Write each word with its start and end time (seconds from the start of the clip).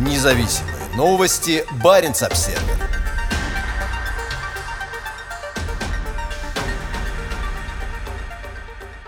Независимые 0.00 0.76
новости. 0.96 1.62
Барин 1.84 2.12
обсерва 2.12 2.58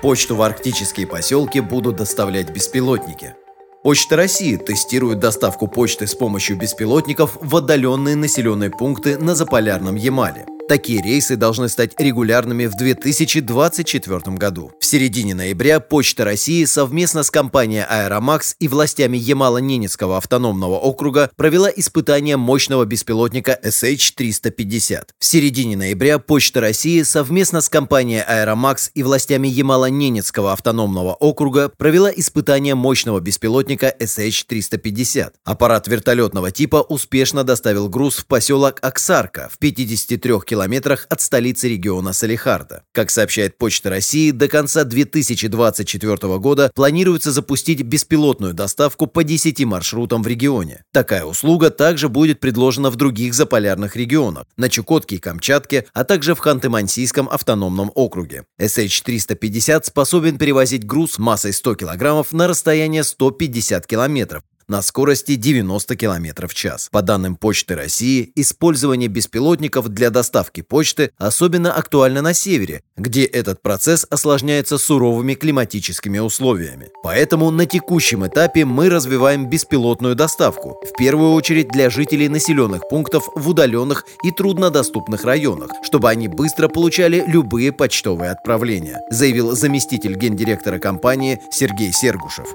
Почту 0.02 0.36
в 0.36 0.42
арктические 0.42 1.06
поселки 1.06 1.60
будут 1.60 1.96
доставлять 1.96 2.50
беспилотники. 2.50 3.34
Почта 3.82 4.16
России 4.16 4.56
тестирует 4.56 5.18
доставку 5.18 5.66
почты 5.66 6.06
с 6.06 6.14
помощью 6.14 6.58
беспилотников 6.58 7.38
в 7.40 7.56
отдаленные 7.56 8.14
населенные 8.14 8.68
пункты 8.68 9.16
на 9.16 9.34
Заполярном 9.34 9.96
Ямале. 9.96 10.44
Такие 10.68 11.02
рейсы 11.02 11.36
должны 11.36 11.70
стать 11.70 11.98
регулярными 11.98 12.66
в 12.66 12.76
2024 12.76 14.36
году. 14.36 14.72
Середине 14.92 15.34
ноября 15.34 15.80
Почта 15.80 16.22
России 16.22 16.66
совместно 16.66 17.22
с 17.22 17.30
компанией 17.30 17.82
«Аэромакс» 17.88 18.56
и 18.58 18.68
властями 18.68 19.16
Ямало-Ненецкого 19.16 20.18
автономного 20.18 20.78
округа 20.78 21.30
провела 21.34 21.70
испытание 21.74 22.36
мощного 22.36 22.84
беспилотника 22.84 23.58
SH-350. 23.64 25.04
В 25.18 25.24
середине 25.24 25.78
ноября 25.78 26.18
Почта 26.18 26.60
России 26.60 27.04
совместно 27.04 27.62
с 27.62 27.70
компанией 27.70 28.20
«Аэромакс» 28.20 28.90
и 28.92 29.02
властями 29.02 29.48
Ямало-Ненецкого 29.48 30.52
автономного 30.52 31.14
округа 31.14 31.70
провела 31.70 32.10
испытание 32.14 32.74
мощного 32.74 33.20
беспилотника 33.20 33.94
SH-350. 33.98 35.32
Аппарат 35.42 35.88
вертолетного 35.88 36.50
типа 36.50 36.84
успешно 36.86 37.44
доставил 37.44 37.88
груз 37.88 38.18
в 38.18 38.26
поселок 38.26 38.78
Аксарка 38.82 39.48
в 39.50 39.56
53 39.56 40.18
километрах 40.44 40.44
километрах 40.44 41.06
от 41.08 41.22
столицы 41.22 41.70
региона 41.70 42.12
Салихарда. 42.12 42.82
Как 42.92 43.10
сообщает 43.10 43.56
Почта 43.56 43.88
России, 43.88 44.32
до 44.32 44.48
конца 44.48 44.81
2024 44.88 46.38
года 46.38 46.70
планируется 46.74 47.32
запустить 47.32 47.82
беспилотную 47.82 48.54
доставку 48.54 49.06
по 49.06 49.24
10 49.24 49.64
маршрутам 49.64 50.22
в 50.22 50.26
регионе. 50.26 50.84
Такая 50.92 51.24
услуга 51.24 51.70
также 51.70 52.08
будет 52.08 52.40
предложена 52.40 52.90
в 52.90 52.96
других 52.96 53.34
заполярных 53.34 53.96
регионах– 53.96 54.46
на 54.56 54.68
Чукотке 54.68 55.16
и 55.16 55.18
Камчатке, 55.18 55.86
а 55.92 56.04
также 56.04 56.34
в 56.34 56.40
Ханты-Мансийском 56.40 57.28
автономном 57.28 57.90
округе. 57.94 58.44
SH-350 58.60 59.84
способен 59.84 60.38
перевозить 60.38 60.86
груз 60.86 61.18
массой 61.18 61.52
100 61.52 61.74
кг 61.76 62.24
на 62.32 62.48
расстояние 62.48 63.04
150 63.04 63.86
км, 63.86 64.42
на 64.72 64.80
скорости 64.80 65.34
90 65.34 65.96
км 65.96 66.48
в 66.48 66.54
час. 66.54 66.88
По 66.90 67.02
данным 67.02 67.36
Почты 67.36 67.74
России, 67.74 68.32
использование 68.34 69.08
беспилотников 69.08 69.90
для 69.90 70.08
доставки 70.08 70.62
почты 70.62 71.10
особенно 71.18 71.74
актуально 71.74 72.22
на 72.22 72.32
севере, 72.32 72.82
где 72.96 73.24
этот 73.24 73.60
процесс 73.60 74.06
осложняется 74.08 74.78
суровыми 74.78 75.34
климатическими 75.34 76.18
условиями. 76.20 76.88
Поэтому 77.02 77.50
на 77.50 77.66
текущем 77.66 78.26
этапе 78.26 78.64
мы 78.64 78.88
развиваем 78.88 79.50
беспилотную 79.50 80.14
доставку, 80.14 80.82
в 80.82 80.96
первую 80.96 81.32
очередь 81.32 81.68
для 81.68 81.90
жителей 81.90 82.30
населенных 82.30 82.88
пунктов 82.88 83.28
в 83.34 83.46
удаленных 83.50 84.06
и 84.24 84.30
труднодоступных 84.30 85.24
районах, 85.24 85.70
чтобы 85.82 86.08
они 86.08 86.28
быстро 86.28 86.68
получали 86.68 87.22
любые 87.26 87.72
почтовые 87.72 88.30
отправления, 88.30 89.02
заявил 89.10 89.54
заместитель 89.54 90.14
гендиректора 90.14 90.78
компании 90.78 91.42
Сергей 91.50 91.92
Сергушев. 91.92 92.48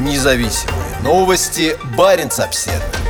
Независимые 0.00 0.77
новости. 1.02 1.76
Барин 1.96 2.30
обседный. 2.38 3.07